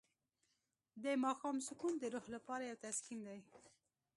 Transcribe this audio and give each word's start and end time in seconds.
د 1.03 1.05
ماښام 1.23 1.57
سکون 1.67 1.93
د 1.99 2.03
روح 2.13 2.25
لپاره 2.35 2.63
یو 2.69 2.81
تسکین 2.85 3.19
دی. 3.27 3.39